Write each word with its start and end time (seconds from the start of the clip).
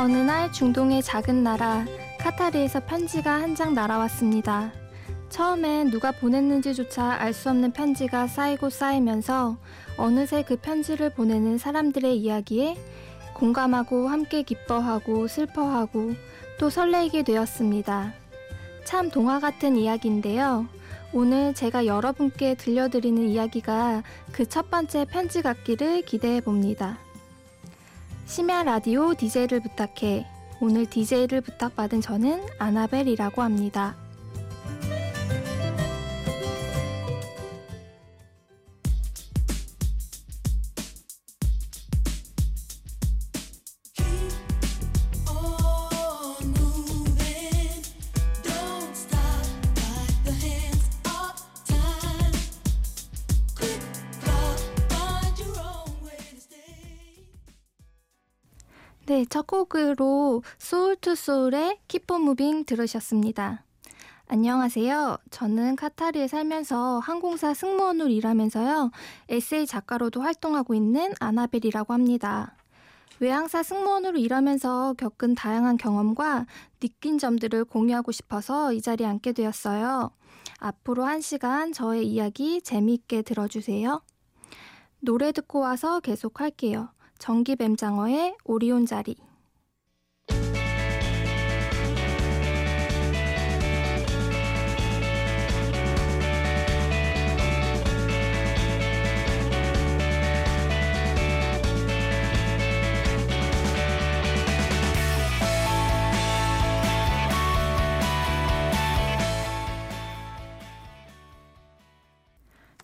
어느 0.00 0.16
날 0.16 0.50
중동의 0.50 1.02
작은 1.02 1.42
나라 1.42 1.84
카타르에서 2.18 2.80
편지가 2.86 3.30
한 3.42 3.54
장 3.54 3.74
날아왔습니다. 3.74 4.72
처음엔 5.28 5.90
누가 5.90 6.10
보냈는지조차 6.10 7.20
알 7.20 7.34
수 7.34 7.50
없는 7.50 7.72
편지가 7.72 8.26
쌓이고 8.26 8.70
쌓이면서 8.70 9.58
어느새 9.98 10.42
그 10.42 10.56
편지를 10.56 11.10
보내는 11.10 11.58
사람들의 11.58 12.16
이야기에 12.16 12.76
공감하고 13.34 14.08
함께 14.08 14.40
기뻐하고 14.42 15.28
슬퍼하고 15.28 16.14
또 16.58 16.70
설레게 16.70 17.22
되었습니다. 17.22 18.14
참 18.84 19.10
동화 19.10 19.38
같은 19.38 19.76
이야기인데요. 19.76 20.66
오늘 21.12 21.52
제가 21.52 21.84
여러분께 21.84 22.54
들려드리는 22.54 23.28
이야기가 23.28 24.02
그 24.32 24.46
첫 24.46 24.70
번째 24.70 25.04
편지 25.04 25.42
같기를 25.42 26.02
기대해 26.06 26.40
봅니다. 26.40 26.96
심야 28.30 28.62
라디오 28.62 29.12
DJ를 29.12 29.58
부탁해. 29.58 30.24
오늘 30.60 30.86
DJ를 30.86 31.40
부탁받은 31.40 32.00
저는 32.00 32.40
아나벨이라고 32.60 33.42
합니다. 33.42 33.96
첫 59.30 59.46
곡으로 59.46 60.42
Soul 60.58 60.96
II 60.96 61.14
Soul의 61.14 61.78
Keep 61.86 62.12
on 62.12 62.22
Moving 62.22 62.66
들으셨습니다. 62.66 63.64
안녕하세요. 64.26 65.18
저는 65.30 65.76
카타르에 65.76 66.26
살면서 66.26 66.98
항공사 66.98 67.54
승무원으로 67.54 68.08
일하면서요. 68.08 68.90
에세이 69.28 69.66
작가로도 69.66 70.20
활동하고 70.20 70.74
있는 70.74 71.14
아나벨이라고 71.20 71.94
합니다. 71.94 72.56
외항사 73.20 73.62
승무원으로 73.62 74.18
일하면서 74.18 74.94
겪은 74.98 75.36
다양한 75.36 75.76
경험과 75.76 76.46
느낀 76.80 77.16
점들을 77.16 77.66
공유하고 77.66 78.10
싶어서 78.10 78.72
이 78.72 78.82
자리에 78.82 79.06
앉게 79.06 79.32
되었어요. 79.32 80.10
앞으로 80.58 81.04
한 81.04 81.20
시간 81.20 81.72
저의 81.72 82.04
이야기 82.04 82.60
재미있게 82.62 83.22
들어주세요. 83.22 84.02
노래 84.98 85.30
듣고 85.30 85.60
와서 85.60 86.00
계속 86.00 86.40
할게요. 86.40 86.88
전기뱀장어의 87.20 88.34
오리온 88.44 88.86
자리 88.86 89.14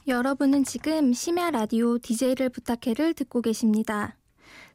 여러분은 0.09 0.63
지금 0.63 1.13
심야 1.13 1.51
라디오 1.51 1.99
DJ를 1.99 2.49
부탁해를 2.49 3.13
듣고 3.15 3.43
계십니다. 3.43 4.17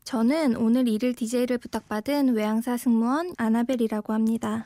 저는 0.04 0.58
오늘 0.58 0.88
일일 0.88 1.16
DJ를 1.16 1.58
부탁받은 1.58 2.34
외항사 2.34 2.78
승무원 2.78 3.34
아나벨이라고 3.38 4.14
합니다. 4.14 4.66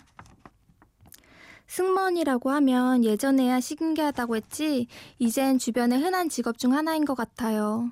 승무원이라고 1.67 2.51
하면 2.51 3.03
예전에야 3.03 3.59
신기하다고 3.59 4.35
했지 4.37 4.87
이젠 5.19 5.57
주변의 5.57 5.99
흔한 5.99 6.29
직업 6.29 6.57
중 6.57 6.73
하나인 6.73 7.05
것 7.05 7.15
같아요. 7.15 7.91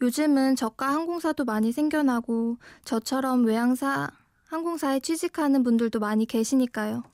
요즘은 0.00 0.56
저가 0.56 0.88
항공사도 0.88 1.44
많이 1.44 1.70
생겨나고 1.70 2.58
저처럼 2.84 3.44
외항사 3.44 4.10
항공사에 4.46 5.00
취직하는 5.00 5.62
분들도 5.62 6.00
많이 6.00 6.26
계시니까요. 6.26 7.04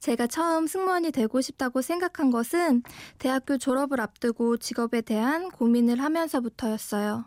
제가 0.00 0.26
처음 0.26 0.66
승무원이 0.66 1.10
되고 1.10 1.40
싶다고 1.40 1.82
생각한 1.82 2.30
것은 2.30 2.82
대학교 3.18 3.58
졸업을 3.58 4.00
앞두고 4.00 4.56
직업에 4.56 5.00
대한 5.00 5.50
고민을 5.50 6.00
하면서부터였어요. 6.00 7.24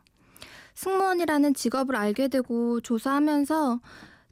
승무원이라는 0.76 1.54
직업을 1.54 1.96
알게 1.96 2.28
되고 2.28 2.82
조사하면서 2.82 3.80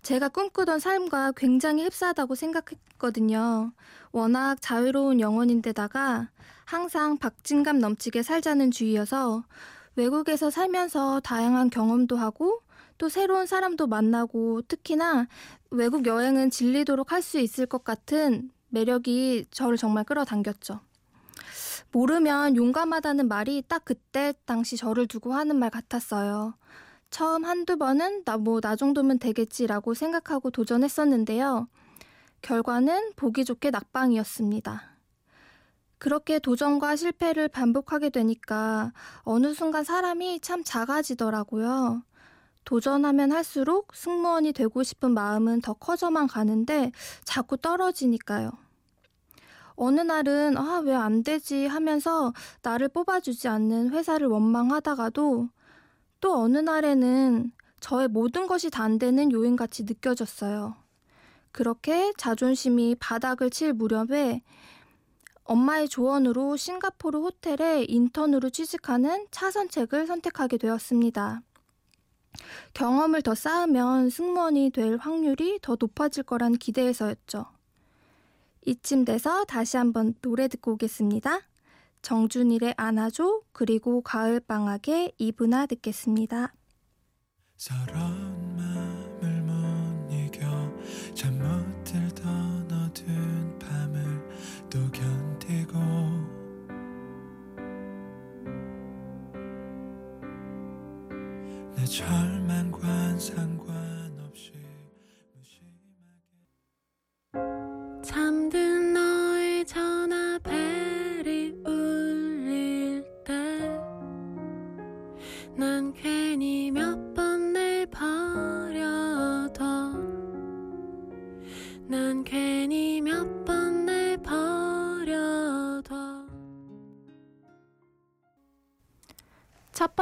제가 0.02 0.30
꿈꾸던 0.30 0.80
삶과 0.80 1.34
굉장히 1.36 1.84
흡사하다고 1.84 2.36
생각했거든요. 2.36 3.72
워낙 4.12 4.62
자유로운 4.62 5.20
영혼인데다가 5.20 6.30
항상 6.66 7.18
박진감 7.18 7.80
넘치게 7.80 8.24
살자는 8.24 8.72
주의여서 8.72 9.44
외국에서 9.96 10.50
살면서 10.50 11.20
다양한 11.20 11.70
경험도 11.70 12.18
하고 12.18 12.62
또 12.98 13.10
새로운 13.10 13.46
사람도 13.46 13.88
만나고 13.88 14.62
특히나 14.64 15.28
외국 15.70 16.06
여행은 16.06 16.50
질리도록 16.50 17.12
할 17.12 17.22
수 17.22 17.40
있을 17.40 17.66
것 17.66 17.84
같은 17.84 18.52
매력이 18.70 19.46
저를 19.52 19.78
정말 19.78 20.04
끌어당겼죠. 20.04 20.80
모르면 21.92 22.56
용감하다는 22.56 23.28
말이 23.28 23.64
딱 23.68 23.84
그때 23.86 24.34
당시 24.46 24.78
저를 24.78 25.08
두고 25.08 25.34
하는 25.34 25.58
말 25.58 25.70
같았어요. 25.70 26.56
처음 27.10 27.44
한두 27.44 27.78
번은 27.78 28.24
나 28.24 28.38
뭐 28.38 28.62
나 28.62 28.76
정도면 28.76 29.20
되겠지라고 29.20 29.94
생각하고 29.94 30.50
도전했었는데요. 30.52 31.68
결과는 32.42 33.12
보기 33.18 33.44
좋게 33.46 33.72
낙방이었습니다. 33.72 34.84
그렇게 35.98 36.40
도전과 36.40 36.96
실패를 36.96 37.48
반복하게 37.50 38.10
되니까 38.10 38.92
어느 39.20 39.54
순간 39.54 39.84
사람이 39.84 40.40
참 40.40 40.64
작아지더라고요. 40.64 42.04
도전하면 42.66 43.32
할수록 43.32 43.94
승무원이 43.94 44.54
되고 44.54 44.82
싶은 44.84 45.12
마음은 45.12 45.62
더 45.62 45.74
커져만 45.74 46.28
가는데 46.28 46.92
자꾸 47.24 47.58
떨어지니까요. 47.58 48.52
어느 49.76 50.02
날은 50.02 50.58
아, 50.58 50.80
왜 50.86 50.94
안 50.94 51.24
되지 51.24 51.66
하면서 51.68 52.34
나를 52.62 52.90
뽑아주지 52.90 53.48
않는 53.48 53.92
회사를 53.92 54.28
원망하다가도 54.28 55.50
또 56.22 56.36
어느 56.38 56.58
날에는 56.60 57.52
저의 57.80 58.08
모든 58.08 58.48
것이 58.48 58.70
다 58.70 58.84
안 58.84 59.00
되는 59.00 59.32
요인같이 59.32 59.84
느껴졌어요. 59.84 60.76
그렇게 61.52 62.14
자존심이 62.18 62.96
바닥을 63.00 63.50
칠 63.50 63.74
무렵에 63.74 64.42
엄마의 65.44 65.90
조언으로 65.90 66.56
싱가포르 66.56 67.20
호텔에 67.20 67.84
인턴으로 67.88 68.50
취직하는 68.52 69.26
차선책을 69.32 70.08
선택하게 70.08 70.58
되었습니다. 70.58 71.42
경험을 72.74 73.22
더 73.22 73.36
쌓으면 73.36 74.10
승무원이 74.10 74.70
될 74.72 74.98
확률이 74.98 75.60
더 75.62 75.76
높아질 75.80 76.24
거란 76.24 76.54
기대에서였죠. 76.54 77.46
이쯤 78.66 79.06
돼서 79.06 79.44
다시 79.46 79.78
한번 79.78 80.14
노래 80.22 80.48
듣고 80.48 80.74
오겠습니다. 80.74 81.42
정준일의 82.02 82.76
안아줘 82.78 83.42
그리고 83.52 84.02
가을방학의 84.02 85.14
이브나 85.18 85.68
듣겠습니다. 85.68 86.54
서러 87.58 88.51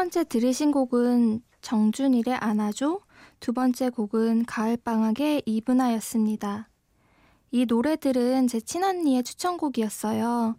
번째 0.09 0.23
들으신 0.23 0.71
곡은 0.71 1.43
정준일의 1.61 2.33
안아줘 2.33 2.99
두 3.39 3.53
번째 3.53 3.91
곡은 3.91 4.45
가을방학의 4.45 5.43
이브나였습니다. 5.45 6.67
이 7.51 7.67
노래들은 7.67 8.47
제 8.47 8.59
친언니의 8.59 9.21
추천곡이었어요. 9.21 10.55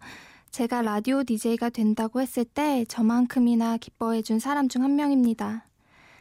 제가 0.51 0.83
라디오 0.83 1.25
DJ가 1.25 1.69
된다고 1.69 2.21
했을 2.21 2.45
때 2.45 2.85
저만큼이나 2.85 3.75
기뻐해준 3.75 4.39
사람 4.39 4.69
중 4.69 4.83
한 4.83 4.95
명입니다. 4.95 5.67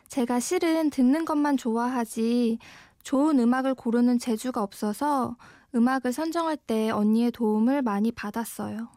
제가 0.09 0.41
실은 0.41 0.91
듣는 0.91 1.25
것만 1.25 1.57
좋아하지 1.57 2.59
좋은 3.05 3.39
음악을 3.39 3.77
고르는 3.77 4.19
재주가 4.19 4.61
없어서 4.61 5.37
음악을 5.77 6.13
선정할 6.13 6.57
때 6.57 6.91
언니의 6.91 7.31
도움을 7.31 7.83
많이 7.83 8.11
받았어요. 8.11 8.89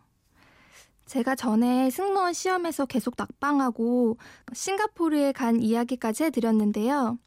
제가 1.05 1.35
전에 1.35 1.89
승무원 1.89 2.33
시험에서 2.33 2.85
계속 2.85 3.15
낙방하고 3.17 4.17
싱가포르에 4.53 5.31
간 5.31 5.61
이야기까지 5.61 6.25
해드렸는데요. 6.25 7.17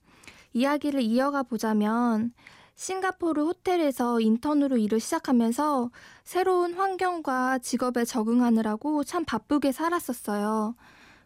이야기를 0.53 1.03
이어가 1.03 1.43
보자면 1.43 2.33
싱가포르 2.75 3.43
호텔에서 3.43 4.21
인턴으로 4.21 4.77
일을 4.77 5.01
시작하면서 5.01 5.91
새로운 6.25 6.75
환경과 6.75 7.59
직업에 7.59 8.05
적응하느라고 8.05 9.05
참 9.05 9.25
바쁘게 9.25 9.73
살았었어요. 9.73 10.75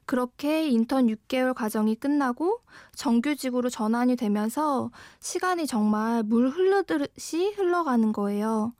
그렇게 0.07 0.69
인턴 0.69 1.07
6개월 1.07 1.55
과정이 1.55 1.95
끝나고 1.95 2.61
정규직으로 2.97 3.69
전환이 3.69 4.17
되면서 4.17 4.91
시간이 5.21 5.67
정말 5.67 6.25
물 6.25 6.49
흐르듯이 6.49 7.53
흘러가는 7.57 8.13
거예요. 8.13 8.73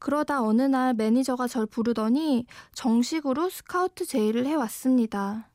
그러다 0.00 0.42
어느 0.42 0.62
날 0.62 0.94
매니저가 0.94 1.46
절 1.46 1.66
부르더니 1.66 2.46
정식으로 2.74 3.48
스카우트 3.50 4.04
제의를 4.04 4.46
해왔습니다. 4.46 5.48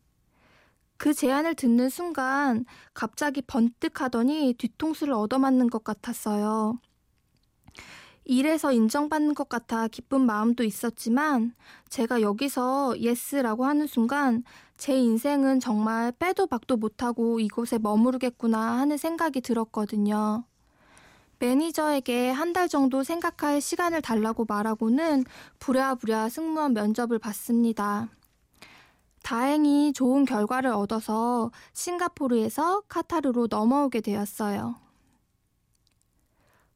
그 0.98 1.14
제안을 1.14 1.56
듣는 1.56 1.90
순간 1.90 2.64
갑자기 2.94 3.42
번뜩 3.42 4.00
하더니 4.00 4.54
뒤통수를 4.58 5.14
얻어맞는 5.14 5.70
것 5.70 5.84
같았어요. 5.84 6.80
일에서 8.24 8.72
인정받는 8.72 9.34
것 9.36 9.50
같아 9.50 9.88
기쁜 9.88 10.22
마음도 10.22 10.64
있었지만 10.64 11.54
제가 11.90 12.22
여기서 12.22 13.00
yes라고 13.00 13.66
하는 13.66 13.88
순간 13.88 14.44
제 14.78 14.98
인생은 14.98 15.60
정말 15.60 16.12
빼도 16.12 16.48
박도 16.48 16.78
못하고 16.78 17.40
이곳에 17.40 17.78
머무르겠구나 17.78 18.78
하는 18.80 18.98
생각이 18.98 19.42
들었거든요. 19.42 20.44
매니저에게 21.40 22.30
한 22.32 22.54
달 22.54 22.70
정도 22.70 23.04
생각할 23.04 23.60
시간을 23.60 24.02
달라고 24.02 24.46
말하고는 24.48 25.26
부랴부랴 25.60 26.30
승무원 26.30 26.74
면접을 26.74 27.20
봤습니다. 27.20 28.08
다행히 29.24 29.92
좋은 29.92 30.24
결과를 30.24 30.72
얻어서 30.72 31.52
싱가포르에서 31.74 32.82
카타르로 32.88 33.48
넘어오게 33.50 34.02
되었어요. 34.02 34.76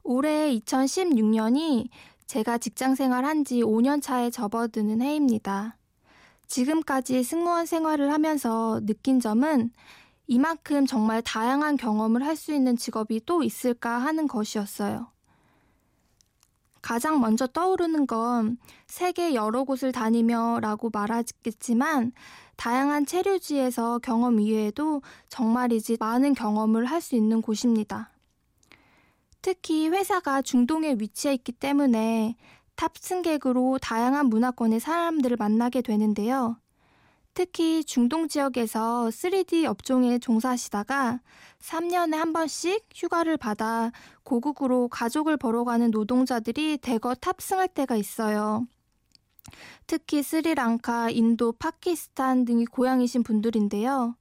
올해 0.03 0.53
2016년이 0.57 1.87
제가 2.25 2.57
직장 2.57 2.95
생활한 2.95 3.45
지 3.45 3.61
5년 3.61 4.01
차에 4.01 4.31
접어드는 4.31 5.01
해입니다. 5.01 5.77
지금까지 6.47 7.23
승무원 7.23 7.65
생활을 7.65 8.11
하면서 8.11 8.81
느낀 8.83 9.19
점은 9.19 9.71
이만큼 10.29 10.85
정말 10.85 11.23
다양한 11.23 11.75
경험을 11.75 12.23
할 12.23 12.35
수 12.35 12.53
있는 12.53 12.77
직업이 12.77 13.19
또 13.25 13.41
있을까 13.41 13.97
하는 13.97 14.27
것이었어요. 14.27 15.07
가장 16.83 17.19
먼저 17.19 17.47
떠오르는 17.47 18.05
건 18.05 18.57
세계 18.87 19.33
여러 19.33 19.63
곳을 19.63 19.91
다니며 19.91 20.59
라고 20.61 20.91
말하겠지만 20.93 22.11
다양한 22.57 23.07
체류지에서 23.07 23.99
경험 23.99 24.39
이외에도 24.39 25.01
정말이지 25.29 25.97
많은 25.99 26.35
경험을 26.35 26.85
할 26.85 27.01
수 27.01 27.15
있는 27.15 27.41
곳입니다. 27.41 28.11
특히 29.41 29.87
회사가 29.89 30.43
중동에 30.43 30.95
위치해 30.99 31.33
있기 31.33 31.53
때문에 31.53 32.35
탑승객으로 32.75 33.79
다양한 33.81 34.27
문화권의 34.27 34.79
사람들을 34.79 35.37
만나게 35.37 35.81
되는데요. 35.81 36.57
특히 37.39 37.85
중동 37.85 38.27
지역에서 38.27 39.07
3D 39.07 39.63
업종에 39.63 40.19
종사하시다가 40.19 41.21
3년에 41.61 42.15
한 42.17 42.33
번씩 42.33 42.89
휴가를 42.93 43.37
받아 43.37 43.93
고국으로 44.23 44.89
가족을 44.89 45.37
보러 45.37 45.63
가는 45.63 45.89
노동자들이 45.89 46.79
대거 46.79 47.15
탑승할 47.15 47.69
때가 47.69 47.95
있어요. 47.95 48.67
특히 49.87 50.21
스리랑카, 50.21 51.11
인도, 51.11 51.53
파키스탄 51.53 52.43
등이 52.43 52.65
고향이신 52.65 53.23
분들인데요. 53.23 54.17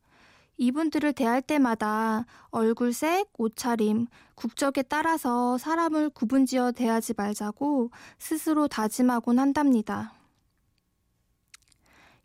이분들을 0.57 1.13
대할 1.13 1.43
때마다 1.43 2.25
얼굴색, 2.51 3.31
옷차림, 3.37 4.07
국적에 4.37 4.83
따라서 4.83 5.59
사람을 5.59 6.11
구분지어 6.11 6.71
대하지 6.71 7.15
말자고 7.17 7.91
스스로 8.21 8.69
다짐하곤 8.69 9.41
한답니다. 9.41 10.18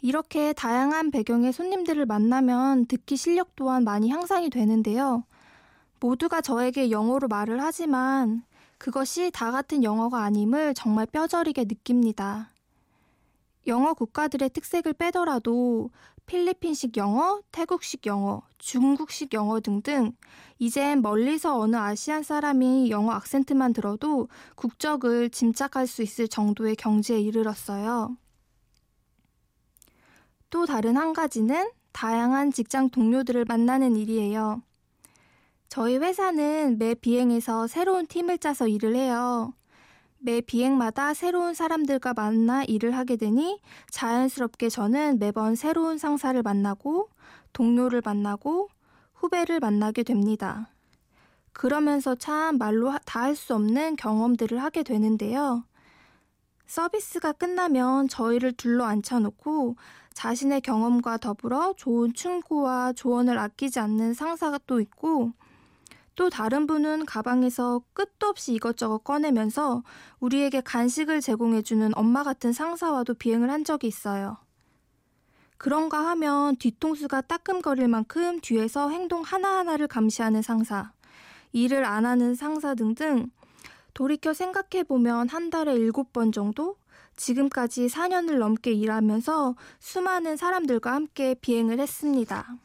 이렇게 0.03 0.51
다양한 0.51 1.11
배경의 1.11 1.53
손님들을 1.53 2.05
만나면 2.05 2.87
듣기 2.87 3.15
실력 3.15 3.55
또한 3.55 3.85
많이 3.85 4.09
향상이 4.09 4.49
되는데요. 4.49 5.23
모두가 6.01 6.41
저에게 6.41 6.91
영어로 6.91 7.29
말을 7.29 7.61
하지만 7.63 8.43
그것이 8.77 9.31
다 9.33 9.49
같은 9.49 9.81
영어가 9.81 10.21
아님을 10.23 10.73
정말 10.73 11.05
뼈저리게 11.05 11.63
느낍니다. 11.63 12.49
영어 13.65 13.93
국가들의 13.93 14.49
특색을 14.49 14.91
빼더라도 14.91 15.89
필리핀식 16.25 16.97
영어, 16.97 17.41
태국식 17.53 18.05
영어, 18.05 18.41
중국식 18.57 19.33
영어 19.33 19.61
등등 19.61 20.11
이젠 20.59 21.01
멀리서 21.01 21.57
어느 21.57 21.77
아시안 21.77 22.23
사람이 22.23 22.89
영어 22.89 23.13
악센트만 23.13 23.71
들어도 23.71 24.27
국적을 24.55 25.29
짐작할 25.29 25.87
수 25.87 26.03
있을 26.03 26.27
정도의 26.27 26.75
경지에 26.75 27.21
이르렀어요. 27.21 28.17
또 30.53 30.67
다른 30.67 30.97
한 30.97 31.13
가지는 31.13 31.67
다양한 31.93 32.51
직장 32.51 32.91
동료들을 32.91 33.43
만나는 33.45 33.95
일이에요. 33.95 34.61
저희 35.67 35.97
회사는 35.97 36.77
매 36.77 36.93
비행에서 36.93 37.65
새로운 37.65 38.05
팀을 38.05 38.37
짜서 38.37 38.67
일을 38.67 38.95
해요. 38.95 39.55
매 40.19 40.41
비행마다 40.41 41.15
새로운 41.15 41.55
사람들과 41.55 42.13
만나 42.13 42.63
일을 42.65 42.95
하게 42.95 43.15
되니 43.15 43.61
자연스럽게 43.89 44.69
저는 44.69 45.17
매번 45.17 45.55
새로운 45.55 45.97
상사를 45.97 46.39
만나고 46.43 47.09
동료를 47.53 48.03
만나고 48.05 48.69
후배를 49.15 49.59
만나게 49.59 50.03
됩니다. 50.03 50.69
그러면서 51.51 52.13
참 52.13 52.59
말로 52.59 52.93
다 53.05 53.21
할 53.21 53.35
수 53.35 53.55
없는 53.55 53.95
경험들을 53.95 54.61
하게 54.61 54.83
되는데요. 54.83 55.63
서비스가 56.67 57.33
끝나면 57.33 58.07
저희를 58.07 58.53
둘러 58.53 58.85
앉혀놓고 58.85 59.75
자신의 60.13 60.61
경험과 60.61 61.17
더불어 61.17 61.73
좋은 61.77 62.13
충고와 62.13 62.93
조언을 62.93 63.37
아끼지 63.37 63.79
않는 63.79 64.13
상사가 64.13 64.59
또 64.65 64.79
있고 64.79 65.33
또 66.15 66.29
다른 66.29 66.67
분은 66.67 67.05
가방에서 67.05 67.81
끝도 67.93 68.27
없이 68.27 68.53
이것저것 68.53 68.99
꺼내면서 68.99 69.83
우리에게 70.19 70.61
간식을 70.61 71.21
제공해주는 71.21 71.91
엄마 71.97 72.23
같은 72.23 72.53
상사와도 72.53 73.15
비행을 73.15 73.49
한 73.49 73.63
적이 73.63 73.87
있어요. 73.87 74.37
그런가 75.57 76.05
하면 76.09 76.57
뒤통수가 76.57 77.21
따끔거릴 77.21 77.87
만큼 77.87 78.39
뒤에서 78.41 78.89
행동 78.89 79.21
하나하나를 79.21 79.87
감시하는 79.87 80.41
상사, 80.41 80.91
일을 81.53 81.85
안 81.85 82.05
하는 82.05 82.35
상사 82.35 82.75
등등 82.75 83.29
돌이켜 83.93 84.33
생각해보면 84.33 85.29
한 85.29 85.49
달에 85.49 85.75
7번 85.77 86.33
정도 86.33 86.75
지금까지 87.15 87.87
4년을 87.87 88.37
넘게 88.37 88.71
일하면서 88.71 89.55
수많은 89.79 90.37
사람들과 90.37 90.93
함께 90.93 91.35
비행을 91.35 91.79
했습니다. 91.79 92.57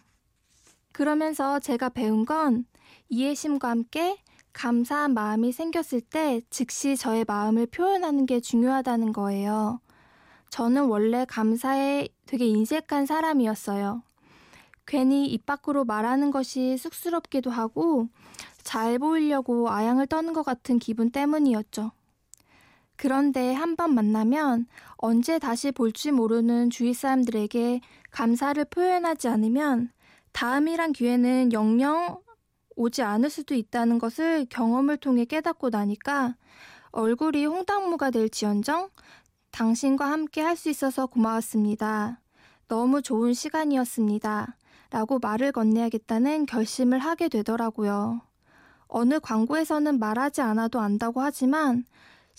그러면서 0.92 1.60
제가 1.60 1.90
배운 1.90 2.24
건 2.24 2.64
이해심과 3.08 3.68
함께 3.68 4.18
감사한 4.52 5.14
마음이 5.14 5.52
생겼을 5.52 6.00
때 6.00 6.40
즉시 6.50 6.96
저의 6.96 7.24
마음을 7.26 7.66
표현하는 7.66 8.26
게 8.26 8.40
중요하다는 8.40 9.12
거예요. 9.12 9.80
저는 10.50 10.86
원래 10.86 11.24
감사에 11.28 12.08
되게 12.26 12.46
인색한 12.46 13.06
사람이었어요. 13.06 14.02
괜히 14.86 15.26
입 15.26 15.44
밖으로 15.46 15.84
말하는 15.84 16.30
것이 16.30 16.78
쑥스럽기도 16.78 17.50
하고 17.50 18.08
잘 18.62 18.98
보이려고 18.98 19.70
아양을 19.70 20.06
떠는 20.06 20.32
것 20.32 20.42
같은 20.42 20.78
기분 20.78 21.10
때문이었죠. 21.10 21.92
그런데 22.98 23.54
한 23.54 23.76
번 23.76 23.94
만나면 23.94 24.66
언제 24.96 25.38
다시 25.38 25.70
볼지 25.72 26.10
모르는 26.10 26.68
주위 26.70 26.92
사람들에게 26.92 27.80
감사를 28.10 28.62
표현하지 28.66 29.28
않으면 29.28 29.90
다음이란 30.32 30.92
기회는 30.92 31.52
영영 31.52 32.20
오지 32.76 33.02
않을 33.02 33.30
수도 33.30 33.54
있다는 33.54 33.98
것을 34.00 34.46
경험을 34.50 34.96
통해 34.96 35.24
깨닫고 35.24 35.70
나니까 35.70 36.34
얼굴이 36.90 37.46
홍당무가 37.46 38.10
될 38.10 38.28
지언정 38.28 38.90
당신과 39.52 40.10
함께 40.10 40.40
할 40.42 40.56
수 40.56 40.68
있어서 40.68 41.06
고마웠습니다. 41.06 42.20
너무 42.66 43.00
좋은 43.00 43.32
시간이었습니다. 43.32 44.56
라고 44.90 45.18
말을 45.20 45.52
건네야겠다는 45.52 46.46
결심을 46.46 46.98
하게 46.98 47.28
되더라고요. 47.28 48.22
어느 48.88 49.20
광고에서는 49.20 49.98
말하지 49.98 50.40
않아도 50.40 50.80
안다고 50.80 51.20
하지만 51.20 51.84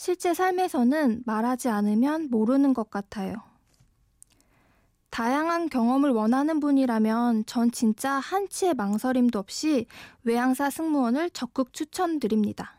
실제 0.01 0.33
삶에서는 0.33 1.23
말하지 1.25 1.67
않으면 1.67 2.29
모르는 2.29 2.73
것 2.73 2.89
같아요. 2.89 3.35
다양한 5.09 5.67
경험을 5.67 6.11
원하는 6.11 6.61
분이라면 6.61 7.45
전 7.45 7.69
진짜 7.69 8.13
한치의 8.13 8.75
망설임도 8.75 9.37
없이 9.37 9.87
외항사 10.23 10.69
승무원을 10.69 11.31
적극 11.31 11.73
추천드립니다. 11.73 12.77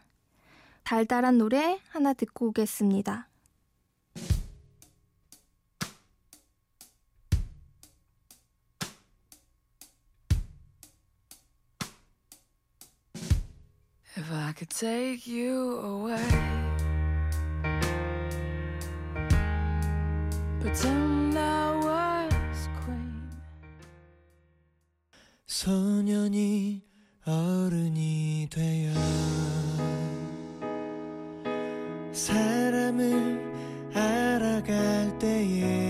달달한 0.82 1.36
노래 1.36 1.78
하나 1.90 2.14
듣고 2.14 2.46
오겠습니다. 2.46 3.28
Pretend 20.60 21.38
I 21.38 21.76
was 21.76 22.68
queen. 22.84 23.30
소년이 25.46 26.82
어른이 27.24 28.48
되어 28.50 28.92
사람을 32.12 33.92
알아갈 33.94 35.18
때에 35.18 35.89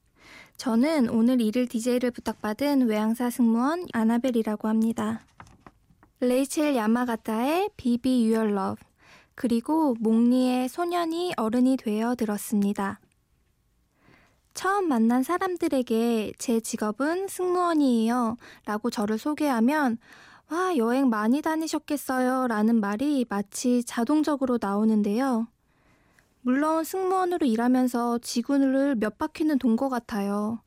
저는 0.61 1.09
오늘 1.09 1.41
일일 1.41 1.67
DJ를 1.67 2.11
부탁받은 2.11 2.87
외항사 2.87 3.31
승무원 3.31 3.87
아나벨이라고 3.93 4.67
합니다. 4.67 5.25
레이첼 6.19 6.75
야마가타의 6.75 7.71
Be 7.77 8.02
Be 8.02 8.27
Your 8.27 8.53
Love 8.53 8.75
그리고 9.33 9.95
몽니의 9.99 10.69
소년이 10.69 11.33
어른이 11.35 11.77
되어 11.77 12.13
들었습니다. 12.13 12.99
처음 14.53 14.87
만난 14.87 15.23
사람들에게 15.23 16.33
제 16.37 16.59
직업은 16.59 17.27
승무원이에요 17.27 18.37
라고 18.65 18.91
저를 18.91 19.17
소개하면 19.17 19.97
와, 20.51 20.77
여행 20.77 21.09
많이 21.09 21.41
다니셨겠어요 21.41 22.45
라는 22.45 22.79
말이 22.79 23.25
마치 23.27 23.83
자동적으로 23.83 24.59
나오는데요. 24.61 25.47
물론 26.41 26.83
승무원으로 26.83 27.45
일하면서 27.45 28.19
지구를 28.19 28.95
몇 28.95 29.17
바퀴는 29.17 29.59
돈 29.59 29.75
것 29.75 29.89
같아요. 29.89 30.59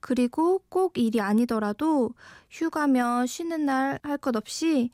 그리고 0.00 0.60
꼭 0.68 0.98
일이 0.98 1.20
아니더라도 1.20 2.12
휴가며 2.50 3.26
쉬는 3.26 3.66
날 3.66 4.00
할 4.02 4.18
것 4.18 4.36
없이 4.36 4.90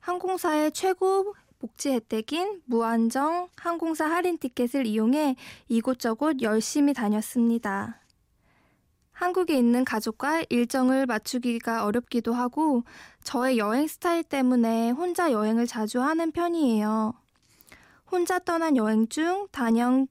항공사의 0.00 0.72
최고 0.72 1.34
복지 1.58 1.90
혜택인 1.90 2.62
무한정 2.66 3.48
항공사 3.56 4.06
할인 4.06 4.38
티켓을 4.38 4.86
이용해 4.86 5.36
이곳저곳 5.68 6.42
열심히 6.42 6.94
다녔습니다. 6.94 8.00
한국에 9.12 9.56
있는 9.58 9.84
가족과 9.84 10.44
일정을 10.50 11.06
맞추기가 11.06 11.84
어렵기도 11.86 12.34
하고 12.34 12.84
저의 13.24 13.58
여행 13.58 13.88
스타일 13.88 14.22
때문에 14.22 14.90
혼자 14.90 15.32
여행을 15.32 15.66
자주 15.66 16.00
하는 16.02 16.30
편이에요. 16.32 17.14
혼자 18.10 18.38
떠난 18.38 18.76
여행 18.76 19.08
중 19.08 19.48
단연 19.50 20.06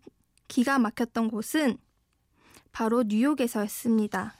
기가 0.47 0.79
막혔던 0.79 1.29
곳은 1.29 1.77
바로 2.71 3.03
뉴욕에서였습니다. 3.03 4.35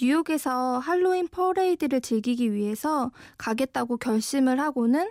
뉴욕에서 0.00 0.78
할로윈 0.78 1.28
퍼레이드를 1.28 2.00
즐기기 2.00 2.52
위해서 2.52 3.12
가겠다고 3.38 3.96
결심을 3.96 4.60
하고는 4.60 5.10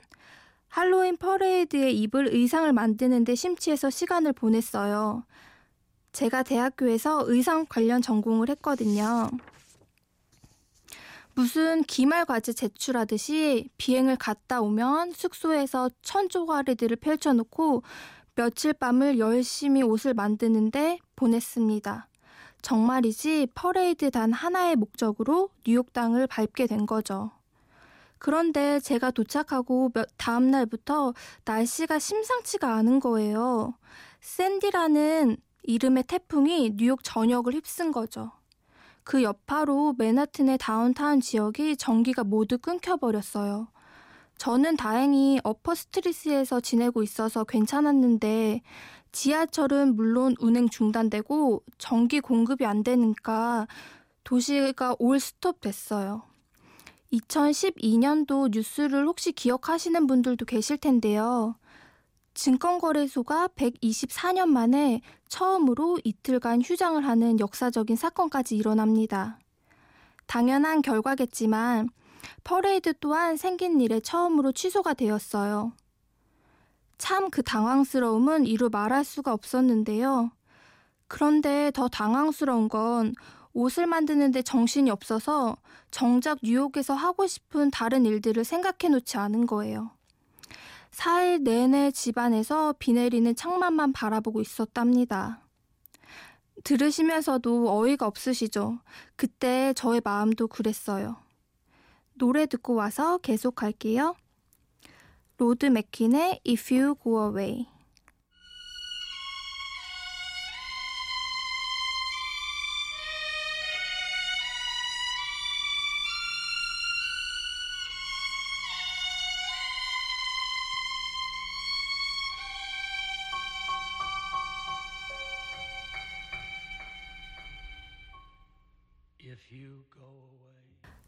할로윈 0.67 1.17
퍼레이드에 1.17 1.91
입을 1.91 2.27
의상을 2.33 2.71
만드는데 2.71 3.33
심취해서 3.33 3.89
시간을 3.89 4.33
보냈어요. 4.33 5.23
제가 6.11 6.43
대학교에서 6.43 7.23
의상 7.25 7.65
관련 7.67 8.01
전공을 8.01 8.49
했거든요. 8.49 9.29
무슨 11.37 11.83
기말 11.83 12.23
과제 12.23 12.53
제출하듯이 12.53 13.69
비행을 13.77 14.15
갔다 14.15 14.61
오면 14.61 15.11
숙소에서 15.11 15.89
천 16.01 16.29
조가리들을 16.29 16.95
펼쳐놓고 16.95 17.83
며칠 18.35 18.71
밤을 18.71 19.19
열심히 19.19 19.83
옷을 19.83 20.13
만드는데 20.13 20.99
보냈습니다. 21.17 22.07
정말이지 22.61 23.49
퍼레이드 23.53 24.11
단 24.11 24.31
하나의 24.31 24.77
목적으로 24.77 25.49
뉴욕 25.65 25.91
땅을 25.91 26.27
밟게 26.27 26.67
된 26.67 26.85
거죠. 26.85 27.31
그런데 28.17 28.79
제가 28.79 29.11
도착하고 29.11 29.91
몇, 29.93 30.07
다음 30.15 30.49
날부터 30.51 31.13
날씨가 31.43 31.99
심상치가 31.99 32.75
않은 32.75 33.01
거예요. 33.01 33.73
샌디라는 34.21 35.35
이름의 35.63 36.05
태풍이 36.07 36.71
뉴욕 36.77 37.03
전역을 37.03 37.55
휩쓴 37.55 37.91
거죠. 37.91 38.31
그 39.05 39.21
여파로 39.21 39.93
맨하튼의 39.99 40.57
다운타운 40.57 41.21
지역이 41.21 41.77
전기가 41.77 42.23
모두 42.23 42.57
끊겨버렸어요. 42.57 43.67
저는 44.39 44.75
다행히 44.75 45.39
어퍼 45.43 45.75
스트리스에서 45.75 46.59
지내고 46.59 47.03
있어서 47.03 47.43
괜찮았는데 47.43 48.61
지하철은 49.11 49.95
물론 49.95 50.35
운행 50.39 50.67
중단되고 50.67 51.63
전기 51.77 52.19
공급이 52.19 52.65
안 52.65 52.83
되니까 52.83 53.67
도시가 54.23 54.95
올 54.97 55.19
스톱 55.19 55.61
됐어요. 55.61 56.23
2012년도 57.13 58.49
뉴스를 58.51 59.05
혹시 59.05 59.31
기억하시는 59.31 60.07
분들도 60.07 60.45
계실 60.45 60.77
텐데요. 60.77 61.55
증권거래소가 62.35 63.47
124년 63.55 64.47
만에 64.47 65.01
처음으로 65.29 65.97
이틀간 66.03 66.61
휴장을 66.61 67.03
하는 67.05 67.39
역사적인 67.39 67.95
사건까지 67.95 68.55
일어납니다. 68.55 69.39
당연한 70.27 70.81
결과겠지만 70.81 71.89
퍼레이드 72.43 72.93
또한 72.99 73.37
생긴 73.37 73.79
일에 73.81 73.99
처음으로 73.99 74.51
취소가 74.51 74.93
되었어요. 74.93 75.73
참 76.97 77.29
그 77.29 77.43
당황스러움은 77.43 78.45
이루 78.45 78.69
말할 78.69 79.03
수가 79.03 79.33
없었는데요. 79.33 80.31
그런데 81.07 81.71
더 81.73 81.87
당황스러운 81.87 82.69
건 82.69 83.13
옷을 83.53 83.87
만드는데 83.87 84.41
정신이 84.41 84.89
없어서 84.91 85.55
정작 85.91 86.39
뉴욕에서 86.43 86.93
하고 86.93 87.27
싶은 87.27 87.71
다른 87.71 88.05
일들을 88.05 88.43
생각해 88.43 88.89
놓지 88.89 89.17
않은 89.17 89.45
거예요. 89.45 89.91
4일 90.95 91.41
내내 91.41 91.91
집안에서 91.91 92.73
비 92.79 92.93
내리는 92.93 93.35
창만만 93.35 93.91
바라보고 93.91 94.39
있었답니다. 94.39 95.41
들으시면서도 96.63 97.77
어이가 97.77 98.07
없으시죠? 98.07 98.79
그때 99.17 99.73
저의 99.73 100.01
마음도 100.03 100.47
그랬어요. 100.47 101.17
노래 102.13 102.45
듣고 102.45 102.75
와서 102.75 103.17
계속할게요. 103.17 104.15
로드 105.37 105.65
맥킨의 105.65 106.39
If 106.47 106.73
You 106.73 106.95
Go 107.03 107.27
Away 107.27 107.67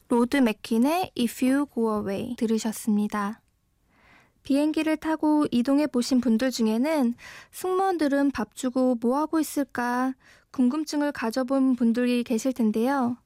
로드 0.10 0.38
맥킨의 0.38 1.12
If 1.18 1.46
You 1.46 1.66
Go 1.74 2.00
Away 2.00 2.36
들으셨습니다. 2.38 3.42
비행기를 4.44 4.96
타고 4.96 5.46
이동해 5.52 5.88
보신 5.88 6.22
분들 6.22 6.52
중에는 6.52 7.16
승무원들은 7.52 8.32
밥 8.32 8.56
주고 8.56 8.96
뭐 9.02 9.18
하고 9.18 9.42
있을까 9.42 10.14
궁금증을 10.52 11.12
가져본 11.12 11.76
분들이 11.76 12.24
계실 12.24 12.54
텐데요. 12.54 13.18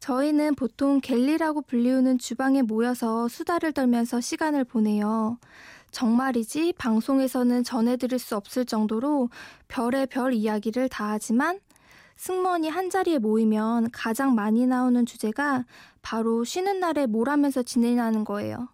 저희는 0.00 0.54
보통 0.56 1.00
갤리라고 1.00 1.62
불리우는 1.62 2.18
주방에 2.18 2.60
모여서 2.60 3.28
수다를 3.28 3.72
떨면서 3.72 4.20
시간을 4.20 4.64
보내요. 4.64 5.38
정말이지 5.92 6.74
방송에서는 6.76 7.64
전해드릴 7.64 8.18
수 8.18 8.36
없을 8.36 8.66
정도로 8.66 9.30
별의 9.68 10.06
별 10.06 10.34
이야기를 10.34 10.88
다 10.88 11.10
하지만 11.10 11.60
승무원이 12.16 12.68
한자리에 12.68 13.18
모이면 13.18 13.90
가장 13.90 14.34
많이 14.34 14.66
나오는 14.66 15.04
주제가 15.06 15.64
바로 16.02 16.44
쉬는 16.44 16.80
날에 16.80 17.06
뭘 17.06 17.28
하면서 17.28 17.62
지내냐는 17.62 18.24
거예요. 18.24 18.68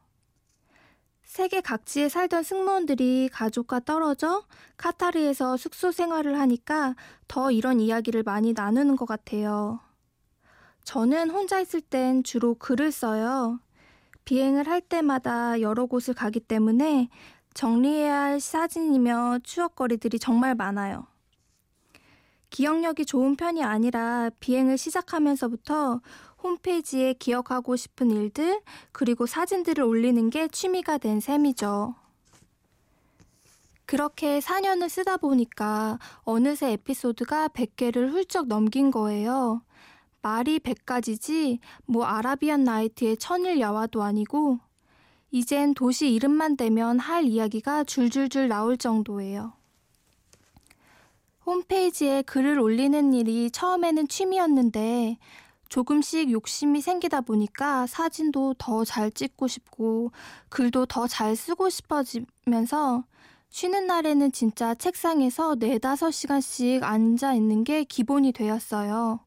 세계 1.22 1.60
각지에 1.60 2.08
살던 2.08 2.42
승무원들이 2.42 3.28
가족과 3.32 3.80
떨어져 3.80 4.44
카타르에서 4.76 5.56
숙소 5.56 5.92
생활을 5.92 6.40
하니까 6.40 6.96
더 7.28 7.50
이런 7.50 7.80
이야기를 7.80 8.22
많이 8.22 8.54
나누는 8.54 8.96
것 8.96 9.06
같아요. 9.06 9.78
저는 10.84 11.30
혼자 11.30 11.60
있을 11.60 11.82
땐 11.82 12.22
주로 12.24 12.54
글을 12.54 12.90
써요. 12.90 13.60
비행을 14.24 14.66
할 14.66 14.80
때마다 14.80 15.60
여러 15.60 15.86
곳을 15.86 16.14
가기 16.14 16.40
때문에 16.40 17.08
정리해야 17.54 18.20
할 18.22 18.40
사진이며 18.40 19.40
추억거리들이 19.42 20.18
정말 20.18 20.54
많아요. 20.54 21.06
기억력이 22.50 23.04
좋은 23.04 23.36
편이 23.36 23.62
아니라 23.62 24.30
비행을 24.40 24.78
시작하면서부터 24.78 26.00
홈페이지에 26.42 27.14
기억하고 27.14 27.76
싶은 27.76 28.10
일들, 28.10 28.60
그리고 28.92 29.26
사진들을 29.26 29.82
올리는 29.84 30.30
게 30.30 30.48
취미가 30.48 30.98
된 30.98 31.20
셈이죠. 31.20 31.94
그렇게 33.86 34.38
4년을 34.38 34.88
쓰다 34.88 35.16
보니까 35.16 35.98
어느새 36.20 36.72
에피소드가 36.72 37.48
100개를 37.48 38.10
훌쩍 38.10 38.46
넘긴 38.46 38.90
거예요. 38.90 39.62
말이 40.20 40.58
100가지지 40.58 41.58
뭐 41.86 42.04
아라비안 42.04 42.64
나이트의 42.64 43.16
천일 43.16 43.60
야화도 43.60 44.02
아니고 44.02 44.58
이젠 45.30 45.74
도시 45.74 46.12
이름만 46.12 46.56
대면 46.56 46.98
할 46.98 47.24
이야기가 47.24 47.84
줄줄줄 47.84 48.48
나올 48.48 48.76
정도예요. 48.76 49.57
홈페이지에 51.48 52.20
글을 52.22 52.60
올리는 52.60 53.14
일이 53.14 53.50
처음에는 53.50 54.06
취미였는데 54.08 55.16
조금씩 55.70 56.30
욕심이 56.30 56.82
생기다 56.82 57.22
보니까 57.22 57.86
사진도 57.86 58.54
더 58.58 58.84
잘 58.84 59.10
찍고 59.10 59.48
싶고 59.48 60.12
글도 60.50 60.84
더 60.86 61.06
잘 61.06 61.34
쓰고 61.36 61.70
싶어지면서 61.70 63.04
쉬는 63.48 63.86
날에는 63.86 64.30
진짜 64.32 64.74
책상에서 64.74 65.56
네다섯 65.58 66.12
시간씩 66.12 66.82
앉아 66.84 67.32
있는 67.32 67.64
게 67.64 67.84
기본이 67.84 68.32
되었어요. 68.32 69.20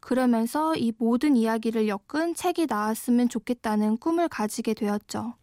그러면서 0.00 0.74
이 0.74 0.92
모든 0.98 1.36
이야기를 1.36 1.86
엮은 1.86 2.34
책이 2.34 2.66
나왔으면 2.68 3.28
좋겠다는 3.28 3.98
꿈을 3.98 4.28
가지게 4.28 4.74
되었죠. 4.74 5.34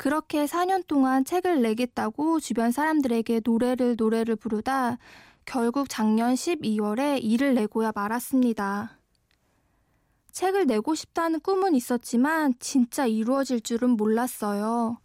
그렇게 0.00 0.46
4년 0.46 0.86
동안 0.86 1.26
책을 1.26 1.60
내겠다고 1.60 2.40
주변 2.40 2.72
사람들에게 2.72 3.42
노래를 3.44 3.96
노래를 3.98 4.34
부르다 4.34 4.96
결국 5.44 5.90
작년 5.90 6.32
12월에 6.32 7.22
일을 7.22 7.54
내고야 7.54 7.92
말았습니다. 7.94 8.98
책을 10.32 10.66
내고 10.66 10.94
싶다는 10.94 11.38
꿈은 11.40 11.74
있었지만 11.74 12.54
진짜 12.60 13.04
이루어질 13.04 13.60
줄은 13.60 13.90
몰랐어요. 13.90 14.98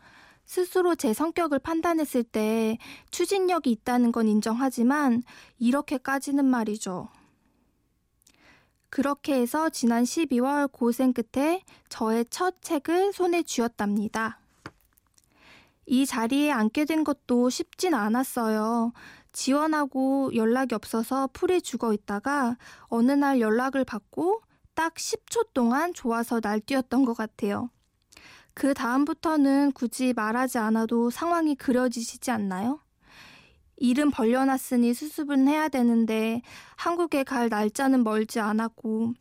스스로 0.45 0.95
제 0.95 1.11
성격을 1.11 1.59
판단했을 1.59 2.23
때 2.23 2.77
추진력이 3.11 3.69
있다는 3.71 4.13
건 4.13 4.29
인정하지만 4.29 5.23
이렇게까지는 5.59 6.45
말이죠. 6.45 7.09
그렇게 8.89 9.41
해서 9.41 9.69
지난 9.69 10.05
12월 10.05 10.71
고생 10.71 11.11
끝에 11.11 11.63
저의 11.89 12.23
첫 12.29 12.61
책을 12.61 13.11
손에 13.11 13.43
쥐었답니다. 13.43 14.39
이 15.85 16.05
자리에 16.05 16.51
앉게 16.51 16.85
된 16.85 17.03
것도 17.03 17.49
쉽진 17.49 17.93
않았어요. 17.93 18.93
지원하고 19.31 20.33
연락이 20.35 20.73
없어서 20.75 21.29
풀이 21.33 21.61
죽어 21.61 21.93
있다가 21.93 22.57
어느 22.83 23.11
날 23.11 23.39
연락을 23.39 23.83
받고 23.83 24.41
딱 24.73 24.95
10초 24.95 25.53
동안 25.53 25.93
좋아서 25.93 26.39
날뛰었던 26.41 27.05
것 27.05 27.15
같아요. 27.15 27.69
그 28.53 28.73
다음부터는 28.73 29.73
굳이 29.73 30.13
말하지 30.13 30.57
않아도 30.57 31.09
상황이 31.09 31.55
그려지시지 31.55 32.31
않나요? 32.31 32.79
일은 33.77 34.11
벌려놨으니 34.11 34.93
수습은 34.93 35.49
해야 35.49 35.67
되는데 35.67 36.41
한국에 36.77 37.23
갈 37.23 37.49
날짜는 37.49 38.05
멀지 38.05 38.39
않았고 38.39 39.13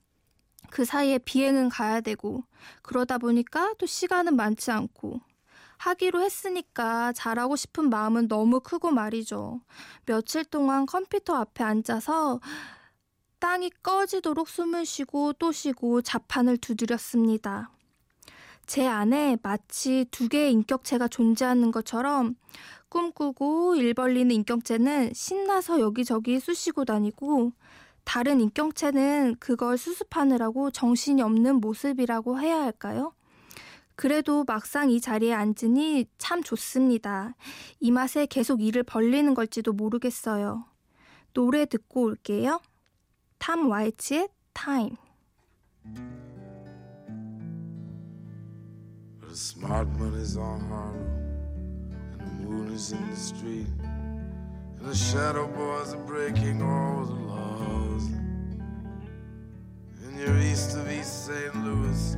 그 0.70 0.85
사이에 0.85 1.18
비행은 1.18 1.68
가야 1.68 2.00
되고 2.00 2.44
그러다 2.83 3.18
보니까 3.18 3.74
또 3.79 3.87
시간은 3.87 4.37
많지 4.37 4.70
않고 4.70 5.20
하기로 5.79 6.23
했으니까 6.23 7.13
잘하고 7.13 7.57
싶은 7.57 7.91
마음은 7.91 8.29
너무 8.29 8.61
크고 8.61 8.91
말이죠. 8.91 9.61
며칠 10.07 10.45
동안 10.45 10.87
컴퓨터 10.87 11.35
앞에 11.35 11.65
앉아서 11.65 12.41
땅이 13.39 13.71
꺼지도록 13.83 14.49
숨을 14.49 14.87
쉬고 14.87 15.35
또 15.35 15.53
쉬고 15.53 16.03
자판을 16.03 16.57
두드렸습니다. 16.57 17.71
제 18.67 18.87
안에 18.87 19.37
마치 19.43 20.07
두 20.11 20.29
개의 20.29 20.53
인격체가 20.53 21.09
존재하는 21.09 21.71
것처럼 21.71 22.37
꿈꾸고 22.89 23.75
일 23.75 23.93
벌리는 23.93 24.35
인격체는 24.35 25.13
신나서 25.13 25.81
여기저기 25.81 26.41
쑤시고 26.41 26.85
다니고 26.85 27.53
다른 28.05 28.41
인격체는 28.41 29.37
그걸 29.41 29.77
수습하느라고 29.77 30.71
정신이 30.71 31.21
없는 31.21 31.57
모습이라고 31.57 32.39
해야 32.39 32.63
할까요? 32.63 33.13
그래도 33.97 34.45
막상 34.45 34.91
이 34.91 35.01
자리에 35.01 35.33
앉으니 35.33 36.07
참 36.19 36.43
좋습니다. 36.43 37.35
이 37.81 37.91
맛에 37.91 38.27
계속 38.27 38.61
일을 38.61 38.83
벌리는 38.83 39.33
걸지도 39.35 39.73
모르겠어요. 39.73 40.65
노래 41.33 41.65
듣고 41.67 42.03
올게요. 42.03 42.61
탐 43.39 43.69
와이츠의 43.71 44.29
타임. 44.53 44.97
The 49.21 49.35
smart 49.35 49.89
money's 49.99 50.37
on 50.37 50.61
Harlem 50.61 51.11
And 52.21 52.21
the 52.21 52.47
moon 52.47 52.73
is 52.73 52.93
in 52.93 53.05
the 53.11 53.17
street 53.17 53.67
And 53.83 54.87
the 54.87 54.95
shadow 54.95 55.49
boys 55.49 55.93
are 55.93 56.05
breaking 56.07 56.63
all 56.63 57.05
the 57.05 57.21
laws 57.27 58.07
And 60.05 60.19
you're 60.19 60.39
east 60.39 60.77
of 60.77 60.89
East 60.89 61.27
St. 61.27 61.53
Louis 61.65 62.17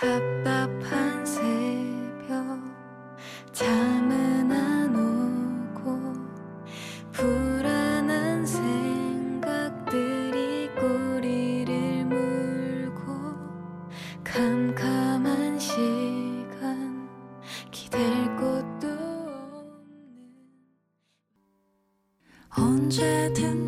답답한 0.00 1.26
새벽 1.26 2.58
잠은 3.52 4.50
안 4.50 4.96
오고 4.96 6.14
불안한 7.12 8.46
생각들이 8.46 9.90
꼬리를 10.74 12.06
물고 12.06 13.12
캄캄한 14.24 15.58
시간 15.58 17.06
기댈 17.70 18.00
곳도 18.36 18.88
없는. 18.88 20.32
언제든 22.56 23.59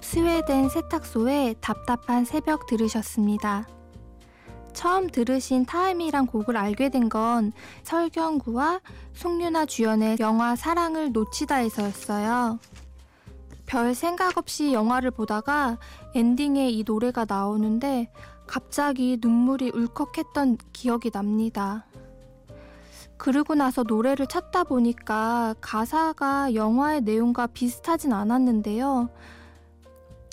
스웨덴 0.00 0.68
세탁소의 0.68 1.56
답답한 1.60 2.24
새벽 2.24 2.66
들으셨습니다. 2.66 3.66
처음 4.72 5.08
들으신 5.08 5.66
타임이란 5.66 6.28
곡을 6.28 6.56
알게 6.56 6.90
된 6.90 7.08
건 7.08 7.50
설경구와 7.82 8.82
송유나 9.14 9.66
주연의 9.66 10.18
영화 10.20 10.54
사랑을 10.54 11.10
놓치다에서였어요. 11.10 12.60
별 13.66 13.96
생각 13.96 14.38
없이 14.38 14.72
영화를 14.72 15.10
보다가 15.10 15.76
엔딩에 16.14 16.70
이 16.70 16.84
노래가 16.86 17.24
나오는데 17.28 18.12
갑자기 18.46 19.18
눈물이 19.20 19.72
울컥했던 19.74 20.58
기억이 20.72 21.10
납니다. 21.10 21.84
그러고 23.16 23.54
나서 23.54 23.82
노래를 23.82 24.26
찾다 24.26 24.64
보니까 24.64 25.54
가사가 25.60 26.54
영화의 26.54 27.00
내용과 27.02 27.48
비슷하진 27.48 28.12
않았는데요. 28.12 29.08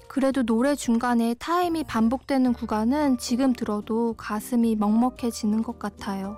그래도 0.08 0.44
노래 0.44 0.76
중간에 0.76 1.34
타임이 1.34 1.86
반복되는 1.86 2.54
구간은 2.54 3.18
지금 3.18 3.54
들어도 3.54 4.14
가슴이 4.14 4.76
먹먹해지는 4.76 5.64
것 5.64 5.80
같아요. 5.80 6.38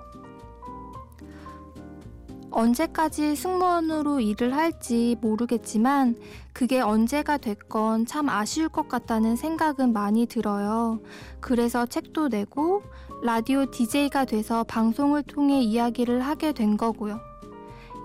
언제까지 2.55 3.35
승무원으로 3.35 4.21
일을 4.21 4.55
할지 4.55 5.17
모르겠지만 5.19 6.15
그게 6.53 6.79
언제가 6.79 7.37
됐건 7.37 8.05
참 8.05 8.29
아쉬울 8.29 8.69
것 8.69 8.87
같다는 8.87 9.35
생각은 9.35 9.91
많이 9.91 10.25
들어요. 10.25 11.01
그래서 11.41 11.85
책도 11.85 12.29
내고 12.29 12.81
라디오 13.23 13.69
DJ가 13.69 14.23
돼서 14.23 14.63
방송을 14.63 15.23
통해 15.23 15.61
이야기를 15.61 16.21
하게 16.21 16.53
된 16.53 16.77
거고요. 16.77 17.19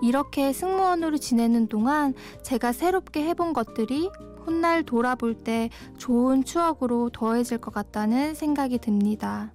이렇게 0.03 0.53
승무원으로 0.53 1.19
지내는 1.19 1.69
동안 1.69 2.13
제가 2.43 2.73
새롭게 2.73 3.23
해본 3.23 3.53
것들이 3.53 4.11
훗날 4.45 4.83
돌아볼 4.83 5.35
때 5.35 5.71
좋은 5.97 6.43
추억으로 6.43 7.11
더해질 7.11 7.59
것 7.59 7.73
같다는 7.73 8.35
생각이 8.35 8.79
듭니다. 8.79 9.53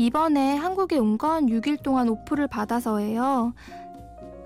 이번에 0.00 0.56
한국에 0.56 0.96
온 0.96 1.18
건 1.18 1.48
6일 1.48 1.82
동안 1.82 2.08
오프를 2.08 2.46
받아서예요. 2.46 3.52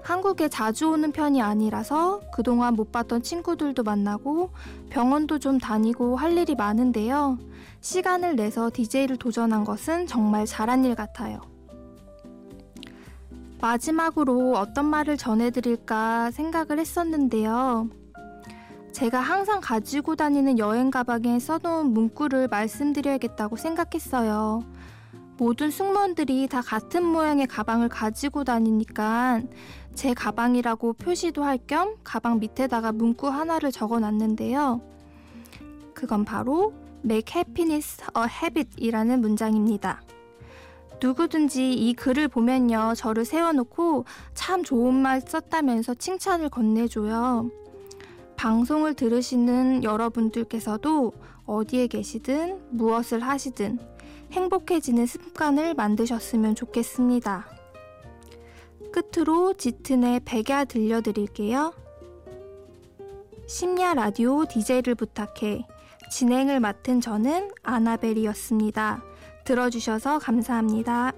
한국에 0.03 0.49
자주 0.49 0.89
오는 0.89 1.13
편이 1.13 1.41
아니라서 1.41 2.23
그동안 2.33 2.75
못 2.75 2.91
봤던 2.91 3.23
친구들도 3.23 3.85
만나고 3.85 4.51
병원도 4.91 5.39
좀 5.39 5.59
다니고 5.59 6.17
할 6.17 6.37
일이 6.37 6.57
많은데요. 6.57 7.39
시간을 7.81 8.35
내서 8.35 8.69
DJ를 8.75 9.17
도전한 9.17 9.63
것은 9.63 10.09
정말 10.09 10.45
잘한 10.45 10.85
일 10.85 10.97
같아요. 10.97 11.41
마지막으로 13.61 14.55
어떤 14.57 14.87
말을 14.87 15.17
전해드릴까 15.17 16.33
생각을 16.33 16.81
했었는데요. 16.81 17.89
제가 18.91 19.21
항상 19.21 19.61
가지고 19.61 20.17
다니는 20.17 20.59
여행 20.59 20.91
가방에 20.91 21.39
써놓은 21.39 21.93
문구를 21.93 22.49
말씀드려야겠다고 22.49 23.55
생각했어요. 23.55 24.74
모든 25.37 25.71
승무원들이 25.71 26.49
다 26.49 26.61
같은 26.61 27.05
모양의 27.05 27.47
가방을 27.49 27.89
가지고 27.89 28.45
다니니까 28.45 29.43
제 29.95 30.15
가방이라고 30.15 30.93
표시도 30.95 31.45
할 31.45 31.59
겸 31.67 31.97
가방 32.05 32.39
밑에다가 32.39 32.93
문구 32.93 33.29
하나를 33.29 33.73
적어 33.73 33.99
놨는데요. 33.99 34.81
그건 35.95 36.25
바로 36.25 36.73
Make 37.05 37.35
Happiness 37.37 38.03
a 38.17 38.25
Habit이라는 38.25 39.21
문장입니다. 39.21 40.03
누구든지 41.03 41.73
이 41.73 41.95
글을 41.95 42.29
보면요. 42.29 42.95
저를 42.97 43.25
세워놓고 43.25 44.05
참 44.35 44.63
좋은 44.63 44.95
말 44.95 45.21
썼다면서 45.21 45.95
칭찬을 45.95 46.49
건네줘요. 46.49 47.51
방송을 48.37 48.95
들으시는 48.95 49.85
여러분들께서도 49.85 51.13
어디에 51.47 51.87
계시든 51.89 52.61
무엇을 52.71 53.21
하시든 53.21 53.79
행복해지는 54.35 55.07
습관을 55.07 55.75
만드셨으면 55.75 56.57
좋겠습니다. 56.57 57.47
끝으로 58.93 59.55
짙은의 59.55 60.23
백야 60.25 60.65
들려드릴게요. 60.65 61.73
심야 63.47 63.95
라디오 63.95 64.45
DJ를 64.45 64.97
부탁해 64.97 65.67
진행을 66.11 66.59
맡은 66.59 67.01
저는 67.01 67.53
아나벨이었습니다. 67.63 69.05
들어주셔서 69.45 70.19
감사합니다. 70.19 71.13